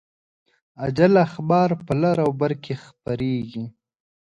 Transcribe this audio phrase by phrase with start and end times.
[0.81, 3.65] عاجل اخبار په لر او بر کې خپریږي